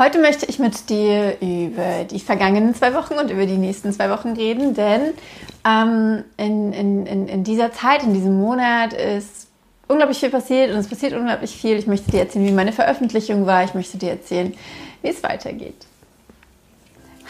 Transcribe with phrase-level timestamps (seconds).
[0.00, 4.08] Heute möchte ich mit dir über die vergangenen zwei Wochen und über die nächsten zwei
[4.08, 5.12] Wochen reden, denn
[5.68, 9.48] ähm, in, in, in dieser Zeit, in diesem Monat ist
[9.88, 11.76] unglaublich viel passiert und es passiert unglaublich viel.
[11.76, 13.62] Ich möchte dir erzählen, wie meine Veröffentlichung war.
[13.62, 14.54] Ich möchte dir erzählen,
[15.02, 15.86] wie es weitergeht.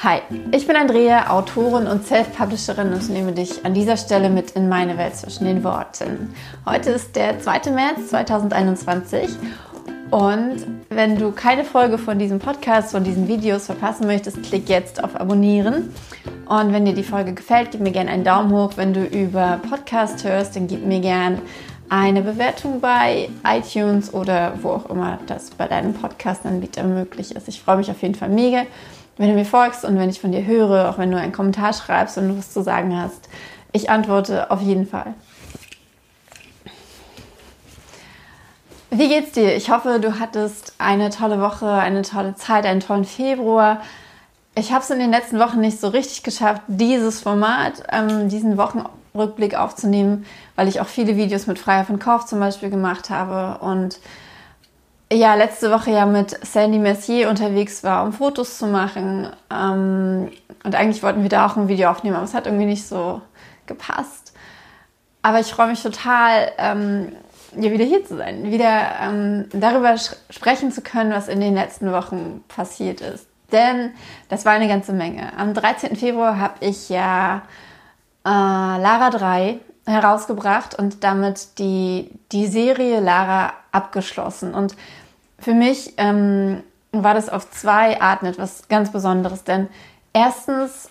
[0.04, 0.20] Hi,
[0.52, 4.96] ich bin Andrea, Autorin und Self-Publisherin und nehme dich an dieser Stelle mit in meine
[4.96, 6.32] Welt zwischen den Worten.
[6.64, 7.72] Heute ist der 2.
[7.72, 9.28] März 2021
[10.10, 15.02] und wenn du keine Folge von diesem Podcast, von diesen Videos verpassen möchtest, klick jetzt
[15.04, 15.94] auf Abonnieren.
[16.48, 18.72] Und wenn dir die Folge gefällt, gib mir gerne einen Daumen hoch.
[18.74, 21.40] Wenn du über Podcast hörst, dann gib mir gerne
[21.88, 27.46] eine Bewertung bei iTunes oder wo auch immer das bei deinem Podcast-Anbieter möglich ist.
[27.48, 28.62] Ich freue mich auf jeden Fall mega,
[29.16, 31.72] wenn du mir folgst und wenn ich von dir höre, auch wenn du einen Kommentar
[31.72, 33.28] schreibst und du was zu sagen hast.
[33.72, 35.14] Ich antworte auf jeden Fall.
[38.90, 39.54] Wie geht's dir?
[39.54, 43.82] Ich hoffe, du hattest eine tolle Woche, eine tolle Zeit, einen tollen Februar.
[44.56, 48.56] Ich habe es in den letzten Wochen nicht so richtig geschafft, dieses Format, ähm, diesen
[48.56, 53.64] Wochenrückblick aufzunehmen, weil ich auch viele Videos mit Freier von Kauf zum Beispiel gemacht habe
[53.64, 54.00] und
[55.12, 59.28] ja, letzte Woche ja mit Sandy Messier unterwegs war, um Fotos zu machen.
[59.52, 60.32] Ähm,
[60.64, 63.20] und eigentlich wollten wir da auch ein Video aufnehmen, aber es hat irgendwie nicht so
[63.66, 64.32] gepasst.
[65.22, 67.12] Aber ich freue mich total, ähm,
[67.56, 69.96] ja, wieder hier zu sein, wieder ähm, darüber
[70.30, 73.26] sprechen zu können, was in den letzten Wochen passiert ist.
[73.52, 73.92] Denn
[74.28, 75.36] das war eine ganze Menge.
[75.36, 75.96] Am 13.
[75.96, 77.42] Februar habe ich ja
[78.24, 84.54] äh, Lara 3 herausgebracht und damit die, die Serie Lara abgeschlossen.
[84.54, 84.76] Und
[85.38, 86.62] für mich ähm,
[86.92, 89.44] war das auf zwei Arten etwas ganz Besonderes.
[89.44, 89.68] Denn
[90.12, 90.90] erstens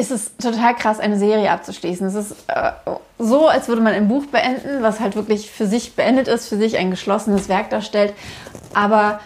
[0.00, 2.06] ist es total krass, eine Serie abzuschließen.
[2.06, 2.72] Es ist äh,
[3.18, 6.56] so, als würde man ein Buch beenden, was halt wirklich für sich beendet ist, für
[6.56, 8.14] sich ein geschlossenes Werk darstellt,
[8.72, 9.20] aber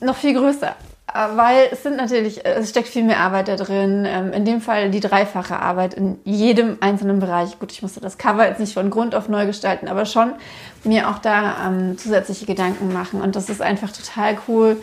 [0.00, 0.74] noch viel größer.
[1.14, 4.04] Äh, weil es sind natürlich, äh, es steckt viel mehr Arbeit da drin.
[4.04, 7.58] Ähm, in dem Fall die dreifache Arbeit in jedem einzelnen Bereich.
[7.60, 10.32] Gut, ich musste das Cover jetzt nicht von Grund auf neu gestalten, aber schon
[10.82, 13.20] mir auch da ähm, zusätzliche Gedanken machen.
[13.20, 14.76] Und das ist einfach total cool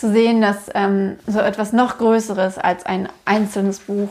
[0.00, 4.08] zu sehen, dass ähm, so etwas noch Größeres als ein einzelnes Buch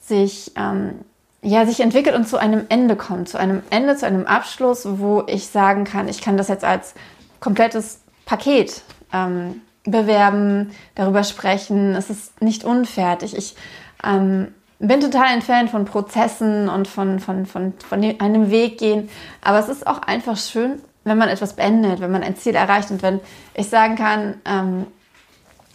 [0.00, 0.94] sich, ähm,
[1.42, 5.24] ja, sich entwickelt und zu einem Ende kommt, zu einem Ende, zu einem Abschluss, wo
[5.26, 6.94] ich sagen kann, ich kann das jetzt als
[7.40, 8.80] komplettes Paket
[9.12, 11.94] ähm, bewerben, darüber sprechen.
[11.94, 13.36] Es ist nicht unfertig.
[13.36, 13.54] Ich
[14.02, 19.10] ähm, bin total ein Fan von Prozessen und von, von, von, von einem Weg gehen.
[19.42, 22.90] Aber es ist auch einfach schön, wenn man etwas beendet, wenn man ein Ziel erreicht
[22.90, 23.20] und wenn
[23.54, 24.86] ich sagen kann, ähm,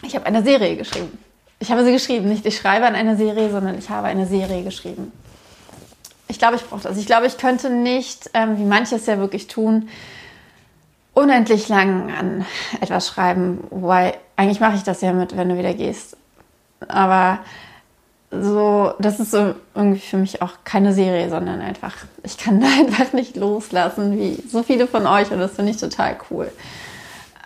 [0.06, 1.18] ich habe eine Serie geschrieben.
[1.58, 4.62] Ich habe sie geschrieben, nicht ich schreibe an einer Serie, sondern ich habe eine Serie
[4.62, 5.12] geschrieben.
[6.28, 6.96] Ich glaube, ich brauche das.
[6.96, 9.88] Ich glaube, ich könnte nicht, ähm, wie manche es ja wirklich tun,
[11.12, 12.46] unendlich lang an
[12.80, 13.64] etwas schreiben.
[13.70, 16.16] Wobei, eigentlich mache ich das ja mit, wenn du wieder gehst.
[16.88, 17.38] Aber
[18.30, 22.66] so, das ist so irgendwie für mich auch keine Serie, sondern einfach, ich kann da
[22.66, 26.50] einfach nicht loslassen, wie so viele von euch und das finde ich total cool.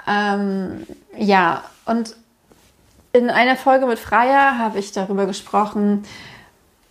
[0.09, 0.87] Ähm,
[1.17, 2.17] ja, und
[3.13, 6.05] in einer Folge mit Freier habe ich darüber gesprochen,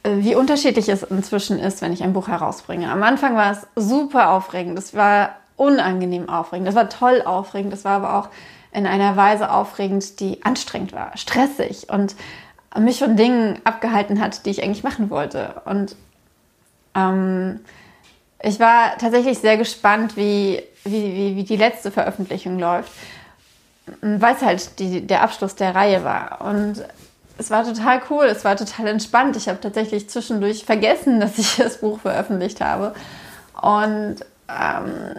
[0.03, 2.91] äh, wie unterschiedlich es inzwischen ist, wenn ich ein Buch herausbringe.
[2.91, 7.83] Am Anfang war es super aufregend, es war unangenehm aufregend, es war toll aufregend, es
[7.83, 8.29] war aber auch
[8.71, 12.15] in einer Weise aufregend, die anstrengend war, stressig und
[12.77, 15.61] mich von Dingen abgehalten hat, die ich eigentlich machen wollte.
[15.65, 15.95] Und
[16.93, 17.61] ähm,
[18.41, 22.91] ich war tatsächlich sehr gespannt, wie, wie, wie, wie die letzte Veröffentlichung läuft
[24.01, 26.41] weil es halt die, der Abschluss der Reihe war.
[26.41, 26.83] Und
[27.37, 29.35] es war total cool, es war total entspannt.
[29.35, 32.93] Ich habe tatsächlich zwischendurch vergessen, dass ich das Buch veröffentlicht habe.
[33.61, 34.17] Und
[34.49, 35.15] ähm,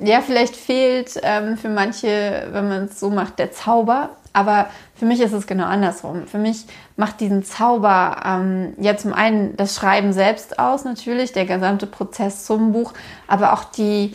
[0.00, 4.10] ja, vielleicht fehlt ähm, für manche, wenn man es so macht, der Zauber.
[4.32, 6.26] Aber für mich ist es genau andersrum.
[6.26, 6.64] Für mich
[6.96, 12.46] macht diesen Zauber ähm, ja zum einen das Schreiben selbst aus, natürlich, der gesamte Prozess
[12.46, 12.94] zum Buch,
[13.28, 14.14] aber auch die,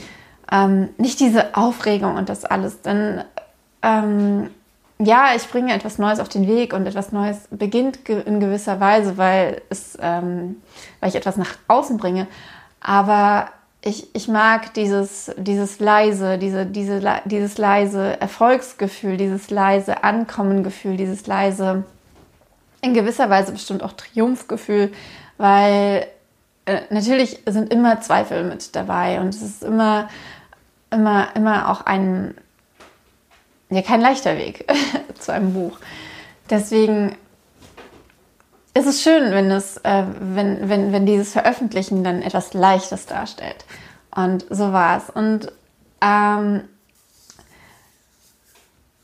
[0.51, 2.81] ähm, nicht diese Aufregung und das alles.
[2.81, 3.23] Denn
[3.87, 4.49] ähm,
[4.99, 9.17] ja, ich bringe etwas Neues auf den Weg und etwas Neues beginnt in gewisser Weise,
[9.17, 10.57] weil, es, ähm,
[10.99, 12.27] weil ich etwas nach außen bringe.
[12.81, 13.49] Aber
[13.81, 21.27] ich, ich mag dieses, dieses leise, diese, diese, dieses leise Erfolgsgefühl, dieses leise Ankommengefühl, dieses
[21.27, 21.83] leise,
[22.81, 24.91] in gewisser Weise bestimmt auch Triumphgefühl,
[25.37, 26.07] weil
[26.65, 30.09] äh, natürlich sind immer Zweifel mit dabei und es ist immer,
[30.91, 32.35] immer, immer auch ein,
[33.69, 34.65] ja kein leichter Weg
[35.19, 35.77] zu einem Buch.
[36.49, 37.15] Deswegen
[38.73, 43.65] ist es schön, wenn, es, äh, wenn, wenn, wenn dieses Veröffentlichen dann etwas Leichtes darstellt.
[44.15, 45.09] Und so war es.
[45.09, 45.51] Und
[46.01, 46.63] ähm,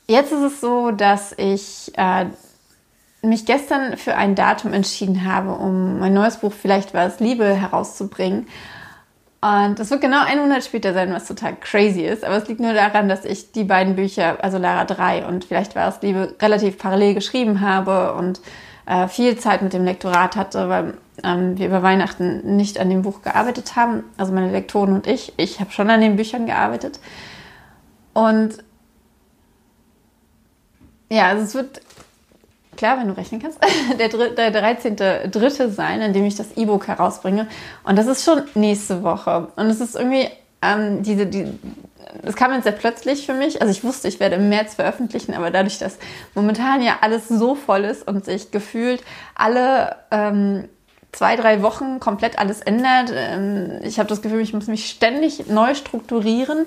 [0.06, 2.26] jetzt ist es so, dass ich äh,
[3.22, 7.54] mich gestern für ein Datum entschieden habe, um mein neues Buch Vielleicht war es Liebe
[7.54, 8.46] herauszubringen.
[9.44, 12.24] Und das wird genau ein Monat später sein, was total crazy ist.
[12.24, 15.76] Aber es liegt nur daran, dass ich die beiden Bücher, also Lara 3 und Vielleicht
[15.76, 18.40] war es Liebe, relativ parallel geschrieben habe und
[18.86, 23.02] äh, viel Zeit mit dem Lektorat hatte, weil ähm, wir über Weihnachten nicht an dem
[23.02, 24.04] Buch gearbeitet haben.
[24.16, 25.34] Also meine Lektoren und ich.
[25.36, 26.98] Ich habe schon an den Büchern gearbeitet.
[28.14, 28.64] Und
[31.10, 31.82] ja, also es wird
[32.76, 33.58] klar, wenn du rechnen kannst,
[33.98, 35.70] der, der 13.3.
[35.70, 37.48] sein, an dem ich das E-Book herausbringe.
[37.84, 39.48] Und das ist schon nächste Woche.
[39.56, 40.28] Und es ist irgendwie
[40.62, 41.46] ähm, diese, die,
[42.22, 43.60] das kam jetzt sehr plötzlich für mich.
[43.60, 45.98] Also ich wusste, ich werde im März veröffentlichen, aber dadurch, dass
[46.34, 49.02] momentan ja alles so voll ist und sich gefühlt
[49.34, 50.68] alle ähm,
[51.12, 55.46] zwei, drei Wochen komplett alles ändert, ähm, ich habe das Gefühl, ich muss mich ständig
[55.48, 56.66] neu strukturieren.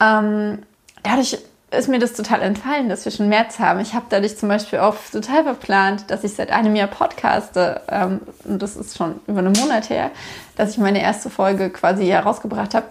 [0.00, 0.62] Ähm,
[1.02, 1.38] dadurch
[1.72, 3.80] ist mir das total entfallen, dass wir schon März haben.
[3.80, 7.80] Ich habe dadurch zum Beispiel auch total verplant, dass ich seit einem Jahr podcaste.
[7.88, 10.10] Ähm, und das ist schon über einen Monat her,
[10.56, 12.86] dass ich meine erste Folge quasi herausgebracht habe.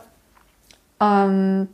[0.99, 1.67] Ähm,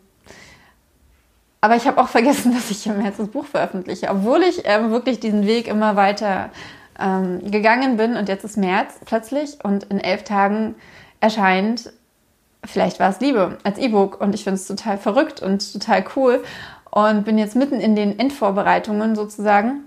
[1.61, 4.91] aber ich habe auch vergessen, dass ich im März das Buch veröffentliche, obwohl ich ähm,
[4.91, 6.49] wirklich diesen Weg immer weiter
[6.99, 8.15] ähm, gegangen bin.
[8.15, 10.75] Und jetzt ist März plötzlich und in elf Tagen
[11.19, 11.91] erscheint
[12.67, 16.43] Vielleicht war es Liebe als E-Book und ich finde es total verrückt und total cool
[16.97, 19.81] und bin jetzt mitten in den Endvorbereitungen sozusagen.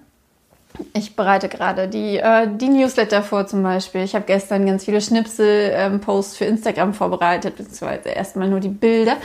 [0.92, 4.04] Ich bereite gerade die, äh, die Newsletter vor zum Beispiel.
[4.04, 9.16] Ich habe gestern ganz viele Schnipsel-Posts ähm, für Instagram vorbereitet, beziehungsweise erstmal nur die Bilder.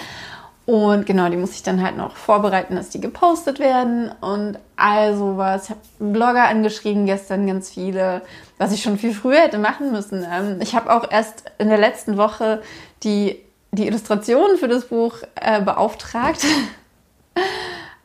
[0.65, 5.15] Und genau, die muss ich dann halt noch vorbereiten, dass die gepostet werden und all
[5.15, 5.65] sowas.
[5.65, 8.23] Ich habe Blogger angeschrieben gestern, ganz viele,
[8.57, 10.25] was ich schon viel früher hätte machen müssen.
[10.27, 12.63] Ähm, ich habe auch erst in der letzten Woche
[13.03, 13.37] die,
[13.73, 16.43] die Illustrationen für das Buch äh, beauftragt.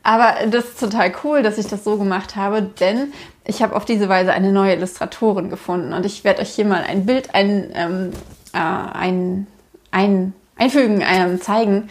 [0.03, 3.13] Aber das ist total cool, dass ich das so gemacht habe, denn
[3.45, 6.83] ich habe auf diese Weise eine neue Illustratorin gefunden und ich werde euch hier mal
[6.83, 8.11] ein Bild ein, ähm,
[8.53, 9.47] äh, ein,
[9.91, 11.89] ein, einfügen, einem zeigen.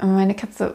[0.00, 0.74] Meine Katze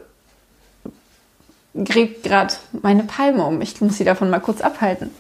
[1.75, 3.61] gräbt gerade meine Palme um.
[3.61, 5.11] Ich muss sie davon mal kurz abhalten.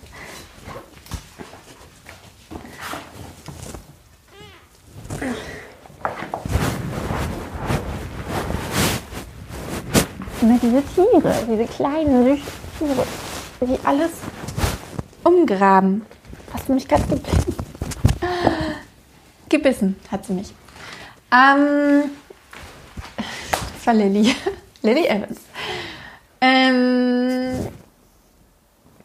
[10.41, 13.05] Immer diese Tiere, diese kleinen süßen Tiere,
[13.61, 14.11] die alles
[15.23, 16.05] umgraben.
[16.53, 17.55] Hast du mich gerade gebissen?
[19.49, 20.53] Gebissen hat sie mich.
[21.31, 22.11] Ähm,
[23.15, 24.35] das war Lilly.
[24.81, 25.39] Lilly Evans.
[26.41, 27.67] Ähm,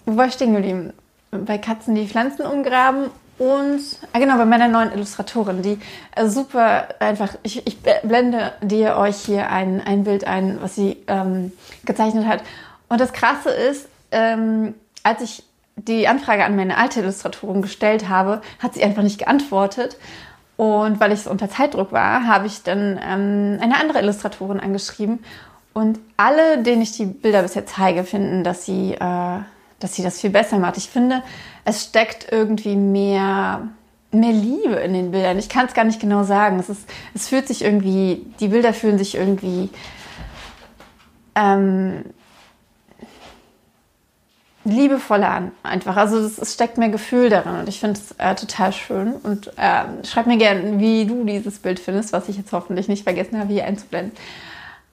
[0.05, 0.93] wo war ich stehen geblieben?
[1.31, 3.11] Bei Katzen, die Pflanzen umgraben
[3.42, 3.80] und,
[4.12, 5.76] ah genau, bei meiner neuen Illustratorin, die
[6.14, 10.98] äh, super einfach, ich, ich blende dir euch hier ein, ein Bild ein, was sie
[11.08, 11.50] ähm,
[11.84, 12.44] gezeichnet hat.
[12.88, 15.42] Und das Krasse ist, ähm, als ich
[15.74, 19.96] die Anfrage an meine alte Illustratorin gestellt habe, hat sie einfach nicht geantwortet.
[20.56, 25.24] Und weil ich so unter Zeitdruck war, habe ich dann ähm, eine andere Illustratorin angeschrieben.
[25.72, 29.38] Und alle, denen ich die Bilder bisher zeige, finden, dass sie, äh,
[29.82, 30.76] dass sie das viel besser macht.
[30.76, 31.23] Ich finde,
[31.64, 33.69] es steckt irgendwie mehr,
[34.11, 35.38] mehr Liebe in den Bildern.
[35.38, 36.58] Ich kann es gar nicht genau sagen.
[36.58, 39.70] Es, ist, es fühlt sich irgendwie, die Bilder fühlen sich irgendwie
[41.34, 42.05] ähm,
[44.65, 45.96] liebevoller an, einfach.
[45.96, 49.15] Also es, steckt mehr Gefühl darin und ich finde es äh, total schön.
[49.15, 53.05] Und äh, schreib mir gerne, wie du dieses Bild findest, was ich jetzt hoffentlich nicht
[53.05, 54.12] vergessen habe, hier einzublenden.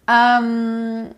[0.08, 1.10] Ähm,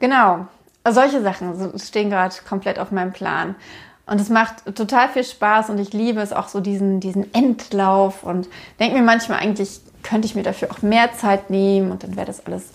[0.00, 0.48] genau,
[0.90, 3.54] solche Sachen stehen gerade komplett auf meinem Plan.
[4.06, 8.24] Und es macht total viel Spaß und ich liebe es auch so diesen, diesen Endlauf
[8.24, 8.48] und
[8.80, 12.26] denke mir manchmal eigentlich, könnte ich mir dafür auch mehr Zeit nehmen und dann wäre
[12.26, 12.72] das alles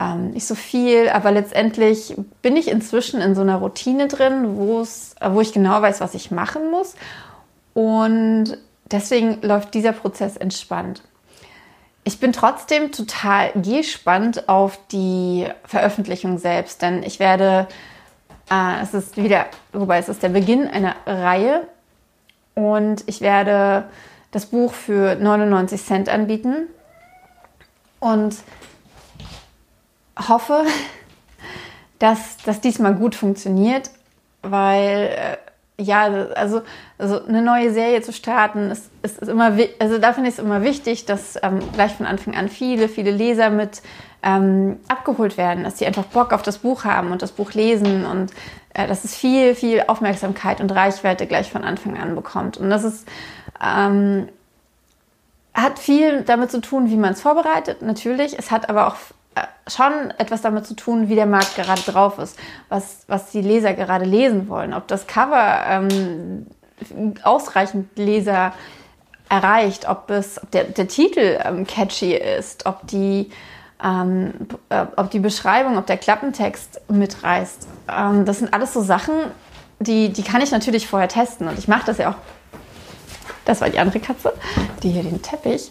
[0.00, 1.08] ähm, nicht so viel.
[1.08, 6.14] Aber letztendlich bin ich inzwischen in so einer Routine drin, wo ich genau weiß, was
[6.14, 6.94] ich machen muss.
[7.74, 8.56] Und
[8.90, 11.02] deswegen läuft dieser Prozess entspannt.
[12.08, 17.68] Ich bin trotzdem total gespannt auf die Veröffentlichung selbst, denn ich werde
[18.50, 21.68] äh, es ist wieder, wobei es ist der Beginn einer Reihe
[22.54, 23.90] und ich werde
[24.30, 26.68] das Buch für 99 Cent anbieten
[28.00, 28.36] und
[30.30, 30.64] hoffe,
[31.98, 33.90] dass das diesmal gut funktioniert,
[34.40, 35.36] weil äh,
[35.80, 36.02] ja,
[36.34, 36.62] also,
[36.98, 40.40] also eine neue Serie zu starten, ist, ist, ist immer, also da finde ich es
[40.40, 43.82] immer wichtig, dass ähm, gleich von Anfang an viele, viele Leser mit
[44.22, 48.04] ähm, abgeholt werden, dass sie einfach Bock auf das Buch haben und das Buch lesen
[48.04, 48.32] und
[48.74, 52.56] äh, dass es viel, viel Aufmerksamkeit und Reichweite gleich von Anfang an bekommt.
[52.56, 53.06] Und das ist,
[53.64, 54.28] ähm,
[55.54, 58.36] hat viel damit zu tun, wie man es vorbereitet, natürlich.
[58.36, 58.96] Es hat aber auch
[59.66, 63.74] schon etwas damit zu tun, wie der Markt gerade drauf ist, was, was die Leser
[63.74, 66.46] gerade lesen wollen, ob das Cover ähm,
[67.22, 68.52] ausreichend Leser
[69.28, 73.30] erreicht, ob, es, ob der, der Titel ähm, catchy ist, ob die,
[73.84, 74.32] ähm,
[74.70, 77.66] äh, ob die Beschreibung, ob der Klappentext mitreißt.
[77.94, 79.14] Ähm, das sind alles so Sachen,
[79.80, 82.16] die, die kann ich natürlich vorher testen und ich mache das ja auch.
[83.44, 84.32] Das war die andere Katze,
[84.82, 85.70] die hier den Teppich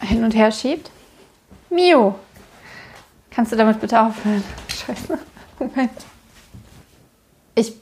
[0.00, 0.90] hin und her schiebt.
[1.70, 2.18] Mio,
[3.30, 4.42] kannst du damit bitte aufhören?
[4.68, 5.18] Scheiße.
[5.58, 5.90] Moment.
[7.54, 7.74] Ich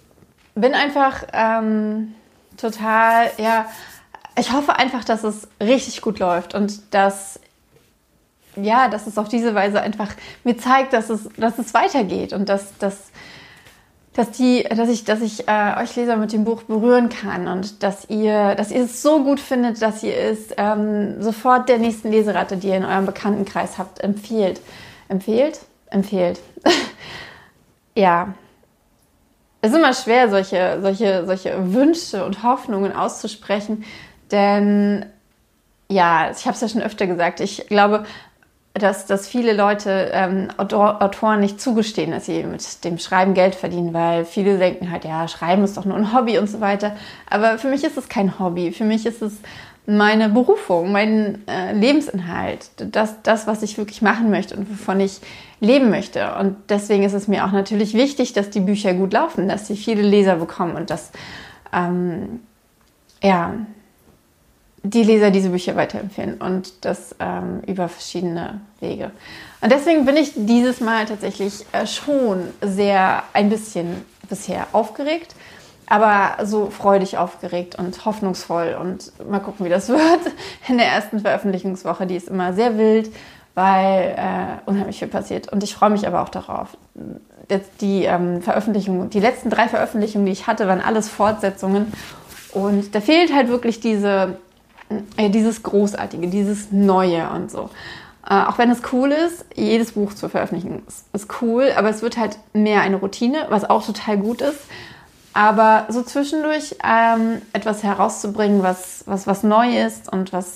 [0.54, 2.14] bin einfach ähm,
[2.56, 3.66] total, ja,
[4.38, 7.40] ich hoffe einfach, dass es richtig gut läuft und dass,
[8.56, 10.10] ja, dass es auf diese Weise einfach
[10.44, 13.10] mir zeigt, dass es, dass es weitergeht und dass, dass,
[14.16, 17.82] dass, die, dass ich, dass ich äh, euch Leser mit dem Buch berühren kann und
[17.82, 22.10] dass ihr, dass ihr es so gut findet, dass ihr es ähm, sofort der nächsten
[22.10, 24.62] Leseratte, die ihr in eurem Bekanntenkreis habt, empfiehlt.
[25.08, 25.60] Empfehlt?
[25.90, 26.40] Empfehlt.
[27.94, 28.32] ja,
[29.60, 33.84] es ist immer schwer, solche, solche, solche Wünsche und Hoffnungen auszusprechen,
[34.30, 35.04] denn
[35.90, 38.06] ja, ich habe es ja schon öfter gesagt, ich glaube,
[38.78, 43.94] dass, dass viele Leute ähm, Autoren nicht zugestehen, dass sie mit dem Schreiben Geld verdienen,
[43.94, 46.96] weil viele denken halt, ja, Schreiben ist doch nur ein Hobby und so weiter.
[47.30, 48.72] Aber für mich ist es kein Hobby.
[48.72, 49.34] Für mich ist es
[49.86, 55.20] meine Berufung, mein äh, Lebensinhalt, das, das, was ich wirklich machen möchte und wovon ich
[55.60, 56.34] leben möchte.
[56.34, 59.76] Und deswegen ist es mir auch natürlich wichtig, dass die Bücher gut laufen, dass sie
[59.76, 61.12] viele Leser bekommen und dass
[61.72, 62.40] ähm,
[63.22, 63.54] ja,
[64.90, 69.10] die Leser diese Bücher weiterempfehlen und das ähm, über verschiedene Wege.
[69.60, 75.34] Und deswegen bin ich dieses Mal tatsächlich äh, schon sehr ein bisschen bisher aufgeregt
[75.86, 80.20] aber so freudig aufgeregt und hoffnungsvoll und mal gucken, wie das wird
[80.68, 82.06] in der ersten Veröffentlichungswoche.
[82.06, 83.10] Die ist immer sehr wild,
[83.54, 86.76] weil äh, unheimlich viel passiert und ich freue mich aber auch darauf.
[87.48, 91.92] Jetzt die ähm, Veröffentlichung, die letzten drei Veröffentlichungen, die ich hatte, waren alles Fortsetzungen
[92.52, 94.36] und da fehlt halt wirklich diese,
[95.16, 97.70] äh, dieses Großartige, dieses Neue und so.
[98.28, 102.02] Äh, auch wenn es cool ist, jedes Buch zu veröffentlichen ist, ist cool, aber es
[102.02, 104.60] wird halt mehr eine Routine, was auch total gut ist.
[105.32, 110.54] Aber so zwischendurch ähm, etwas herauszubringen, was, was, was neu ist und was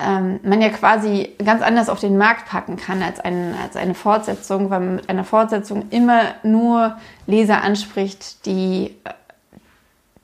[0.00, 3.94] ähm, man ja quasi ganz anders auf den Markt packen kann als, ein, als eine
[3.94, 8.96] Fortsetzung, weil man mit einer Fortsetzung immer nur Leser anspricht, die,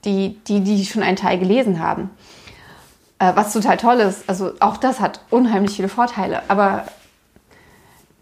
[0.04, 2.10] die, die, die schon einen Teil gelesen haben.
[3.18, 4.28] Äh, was total toll ist.
[4.28, 6.84] Also auch das hat unheimlich viele Vorteile, aber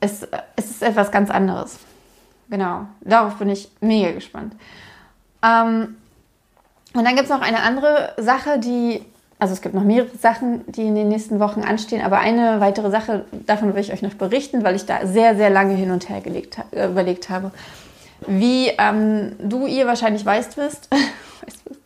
[0.00, 1.78] es, es ist etwas ganz anderes.
[2.48, 4.54] Genau, darauf bin ich mega gespannt.
[5.42, 5.96] Ähm,
[6.92, 9.02] und dann gibt es noch eine andere Sache, die,
[9.40, 12.90] also es gibt noch mehrere Sachen, die in den nächsten Wochen anstehen, aber eine weitere
[12.90, 16.08] Sache, davon will ich euch noch berichten, weil ich da sehr, sehr lange hin und
[16.08, 17.50] her gelegt, äh, überlegt habe.
[18.28, 20.88] Wie ähm, du ihr wahrscheinlich weißt wirst,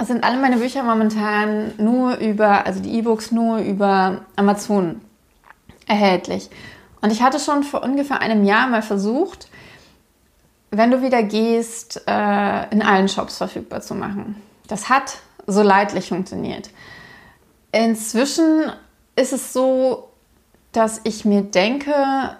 [0.00, 5.02] es sind alle meine Bücher momentan nur über, also die E-Books nur über Amazon
[5.86, 6.48] erhältlich.
[7.02, 9.48] Und ich hatte schon vor ungefähr einem Jahr mal versucht,
[10.70, 14.40] wenn du wieder gehst, äh, in allen Shops verfügbar zu machen.
[14.68, 16.70] Das hat so leidlich funktioniert.
[17.72, 18.72] Inzwischen
[19.16, 20.08] ist es so,
[20.72, 22.36] dass ich mir denke,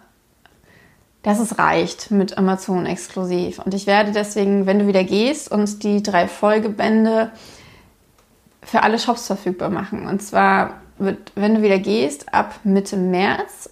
[1.22, 3.58] dass es reicht mit Amazon exklusiv.
[3.58, 7.30] Und ich werde deswegen, wenn du wieder gehst, uns die drei Folgebände
[8.62, 10.06] für alle Shops verfügbar machen.
[10.06, 13.70] Und zwar wird, wenn du wieder gehst, ab Mitte März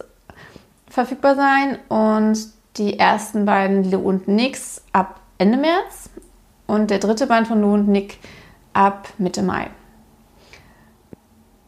[0.89, 2.39] verfügbar sein und
[2.77, 6.11] die ersten beiden Lou und Nix ab Ende März
[6.67, 8.19] und der dritte Band von Lou und Nick
[8.73, 9.69] ab Mitte Mai.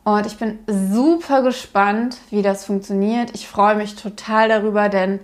[0.05, 3.31] Und ich bin super gespannt, wie das funktioniert.
[3.35, 5.21] Ich freue mich total darüber, denn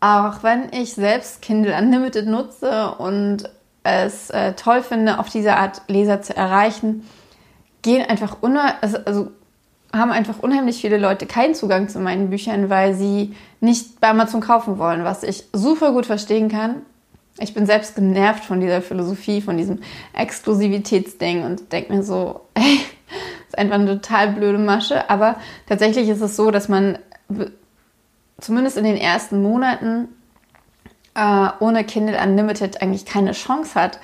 [0.00, 3.50] auch wenn ich selbst Kindle Unlimited nutze und
[3.82, 7.08] es äh, toll finde, auf diese Art Leser zu erreichen,
[7.82, 8.36] gehen einfach
[8.80, 9.30] also, also
[9.92, 14.40] haben einfach unheimlich viele Leute keinen Zugang zu meinen Büchern, weil sie nicht bei Amazon
[14.40, 16.82] kaufen wollen, was ich super gut verstehen kann.
[17.40, 19.78] Ich bin selbst genervt von dieser Philosophie, von diesem
[20.12, 22.80] Exklusivitätsding und denke mir so, ey,
[23.48, 25.08] ist einfach eine total blöde Masche.
[25.08, 25.36] Aber
[25.66, 26.98] tatsächlich ist es so, dass man
[28.40, 30.08] zumindest in den ersten Monaten
[31.14, 33.98] äh, ohne Kindle Unlimited eigentlich keine Chance hat,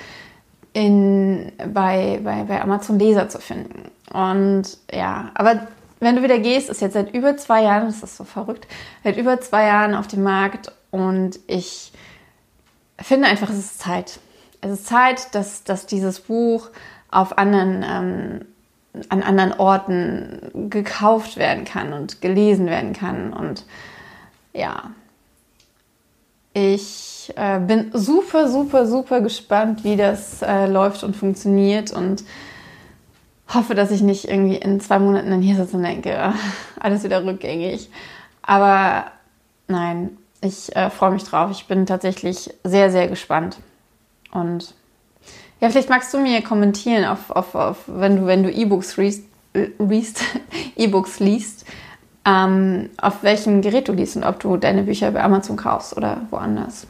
[0.73, 3.91] in, bei, bei, bei Amazon Leser zu finden.
[4.13, 5.69] Und ja, aber
[6.01, 8.67] wenn du wieder gehst, ist jetzt seit über zwei Jahren, das ist so verrückt,
[9.05, 11.93] seit über zwei Jahren auf dem Markt und ich
[13.01, 14.19] finde einfach, es ist Zeit.
[14.61, 16.71] Es ist Zeit, dass, dass dieses Buch
[17.11, 23.33] auf anderen, ähm, an anderen Orten gekauft werden kann und gelesen werden kann.
[23.33, 23.65] Und
[24.55, 24.93] ja,
[26.55, 32.23] ich äh, bin super, super, super gespannt, wie das äh, läuft und funktioniert und
[33.53, 36.33] hoffe, dass ich nicht irgendwie in zwei Monaten dann hier sitze und denke,
[36.81, 37.91] alles wieder rückgängig.
[38.41, 39.07] Aber
[39.67, 41.51] nein, ich äh, freue mich drauf.
[41.51, 43.59] Ich bin tatsächlich sehr, sehr gespannt.
[44.31, 44.75] Und
[45.61, 49.25] ja, vielleicht magst du mir kommentieren, auf, auf, auf, wenn du, wenn du E-Books liest,
[50.77, 51.67] E-Books liest
[52.27, 56.23] ähm, auf welchem Gerät du liest und ob du deine Bücher bei Amazon kaufst oder
[56.31, 56.87] woanders.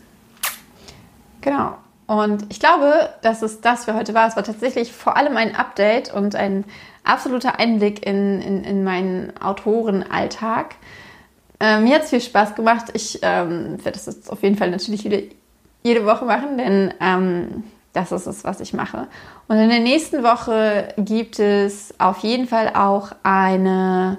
[1.41, 1.75] Genau.
[2.07, 4.29] Und ich glaube, dass es das für heute war.
[4.29, 6.65] Es war tatsächlich vor allem ein Update und ein
[7.03, 10.77] absoluter Einblick in, in, in meinen Autorenalltag.
[11.61, 12.87] Ähm, mir hat es viel Spaß gemacht.
[12.93, 15.19] Ich ähm, werde das jetzt auf jeden Fall natürlich wieder
[15.83, 19.07] jede Woche machen, denn ähm, das ist es, was ich mache.
[19.49, 24.19] Und in der nächsten Woche gibt es auf jeden Fall auch eine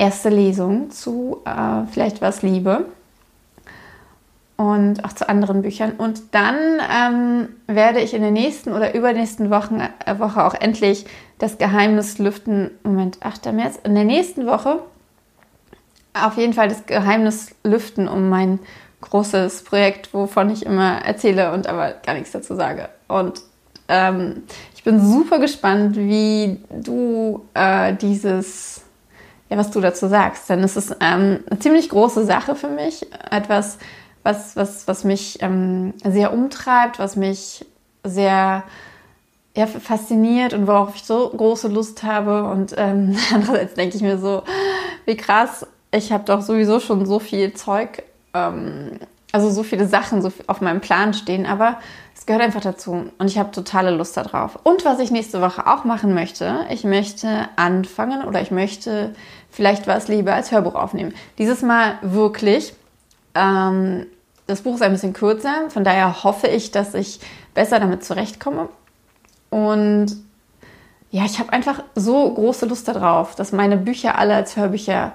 [0.00, 2.86] erste Lesung zu äh, vielleicht was Liebe
[4.56, 5.92] und auch zu anderen Büchern.
[5.92, 6.56] Und dann
[6.90, 11.04] ähm, werde ich in der nächsten oder übernächsten Wochen, äh, Woche auch endlich
[11.38, 12.70] das Geheimnis lüften.
[12.82, 13.52] Moment, 8.
[13.52, 13.78] März.
[13.84, 14.80] In der nächsten Woche
[16.14, 18.58] auf jeden Fall das Geheimnis lüften um mein
[19.02, 22.88] großes Projekt, wovon ich immer erzähle und aber gar nichts dazu sage.
[23.06, 23.40] Und
[23.88, 24.42] ähm,
[24.74, 28.82] ich bin super gespannt, wie du äh, dieses,
[29.50, 30.48] ja, was du dazu sagst.
[30.48, 33.06] Denn es ist ähm, eine ziemlich große Sache für mich.
[33.30, 33.78] Etwas,
[34.22, 37.66] was, was, was mich ähm, sehr umtreibt, was mich
[38.04, 38.62] sehr
[39.56, 42.44] ja, fasziniert und worauf ich so große Lust habe.
[42.44, 44.44] Und ähm, andererseits denke ich mir so,
[45.04, 49.00] wie krass, ich habe doch sowieso schon so viel Zeug ähm,
[49.32, 51.78] also so viele Sachen so auf meinem Plan stehen, aber
[52.20, 54.58] es gehört einfach dazu und ich habe totale Lust darauf.
[54.62, 59.14] Und was ich nächste Woche auch machen möchte, ich möchte anfangen oder ich möchte
[59.48, 61.14] vielleicht was lieber als Hörbuch aufnehmen.
[61.38, 62.74] Dieses Mal wirklich.
[63.34, 64.04] Ähm,
[64.46, 67.20] das Buch ist ein bisschen kürzer, von daher hoffe ich, dass ich
[67.54, 68.68] besser damit zurechtkomme.
[69.48, 70.08] Und
[71.10, 75.12] ja, ich habe einfach so große Lust darauf, dass meine Bücher alle als Hörbücher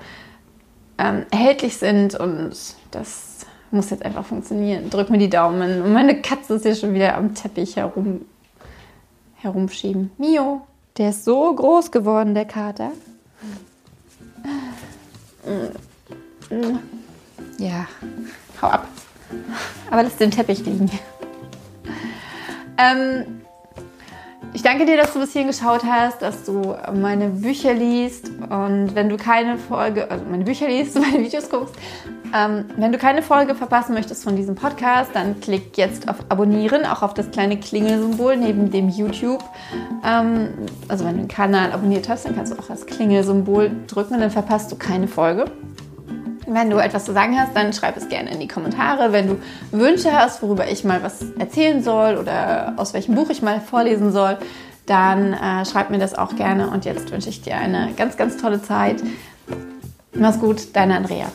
[0.97, 2.55] ähm, erhältlich sind und
[2.89, 3.34] das
[3.75, 4.89] muss jetzt einfach funktionieren.
[4.89, 5.81] Drück mir die Daumen.
[5.81, 8.21] Und meine Katze ist hier schon wieder am Teppich herum,
[9.35, 10.11] herumschieben.
[10.17, 10.61] Mio,
[10.97, 12.91] der ist so groß geworden, der Kater.
[17.57, 17.87] Ja,
[18.61, 18.87] hau ab.
[19.91, 20.89] Aber lass den Teppich liegen.
[22.77, 23.44] Ähm,
[24.55, 28.95] ich danke dir, dass du bis hierhin geschaut hast, dass du meine Bücher liest und
[28.95, 31.75] wenn du keine Folge, also meine Bücher liest, meine Videos guckst,
[32.33, 36.85] ähm, wenn du keine Folge verpassen möchtest von diesem Podcast, dann klick jetzt auf Abonnieren,
[36.85, 39.43] auch auf das kleine Klingelsymbol neben dem YouTube.
[40.05, 40.53] Ähm,
[40.87, 44.21] also wenn du den Kanal abonniert hast, dann kannst du auch das Klingelsymbol drücken und
[44.21, 45.51] dann verpasst du keine Folge.
[46.47, 49.11] Wenn du etwas zu sagen hast, dann schreib es gerne in die Kommentare.
[49.11, 49.37] Wenn du
[49.71, 54.11] Wünsche hast, worüber ich mal was erzählen soll oder aus welchem Buch ich mal vorlesen
[54.11, 54.37] soll,
[54.85, 56.69] dann äh, schreib mir das auch gerne.
[56.69, 59.01] Und jetzt wünsche ich dir eine ganz, ganz tolle Zeit.
[60.13, 61.27] Mach's gut, deine Andrea.